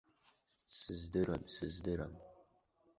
Сыздырам, 0.77 1.43
сыздырам. 1.55 2.13